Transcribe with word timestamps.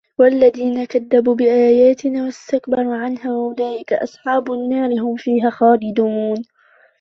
وَالَّذِينَ 0.17 0.85
كَذَّبُوا 0.85 1.35
بِآيَاتِنَا 1.35 2.23
وَاسْتَكْبَرُوا 2.25 2.95
عَنْهَا 2.95 3.29
أُولَئِكَ 3.29 3.93
أَصْحَابُ 3.93 4.51
النَّارِ 4.51 4.91
هُمْ 4.99 5.15
فِيهَا 5.15 5.49
خَالِدُونَ 5.49 6.43